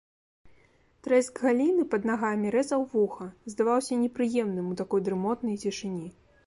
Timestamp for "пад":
1.93-2.09